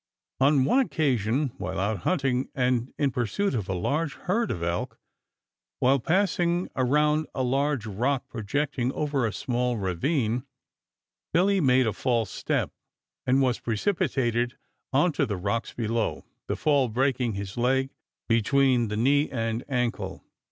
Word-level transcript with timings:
On 0.39 0.65
one 0.65 0.79
occasion 0.79 1.49
while 1.59 1.79
out 1.79 1.99
hunting 1.99 2.49
and 2.55 2.91
in 2.97 3.11
pursuit 3.11 3.53
of 3.53 3.69
a 3.69 3.75
large 3.75 4.15
herd 4.15 4.49
of 4.49 4.63
elk, 4.63 4.97
while 5.77 5.99
passing 5.99 6.69
around 6.75 7.27
a 7.35 7.43
large 7.43 7.85
rock 7.85 8.27
projecting 8.27 8.91
over 8.93 9.27
a 9.27 9.31
small 9.31 9.77
ravine, 9.77 10.43
Billy 11.33 11.61
made 11.61 11.85
a 11.85 11.93
false 11.93 12.31
step 12.31 12.71
and 13.27 13.43
was 13.43 13.59
precipitated 13.59 14.57
onto 14.91 15.23
the 15.27 15.37
rocks 15.37 15.71
below, 15.71 16.25
the 16.47 16.55
fall 16.55 16.89
breaking 16.89 17.33
his 17.33 17.55
leg 17.55 17.91
between 18.27 18.87
the 18.87 18.97
knee 18.97 19.29
and 19.29 19.63
ankle. 19.69 20.23